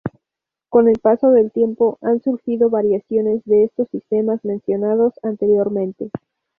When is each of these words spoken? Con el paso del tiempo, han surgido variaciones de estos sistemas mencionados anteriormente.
Con 0.69 0.89
el 0.89 0.97
paso 0.97 1.29
del 1.29 1.51
tiempo, 1.51 1.99
han 2.01 2.21
surgido 2.23 2.71
variaciones 2.71 3.43
de 3.45 3.65
estos 3.65 3.87
sistemas 3.89 4.43
mencionados 4.43 5.13
anteriormente. 5.21 6.09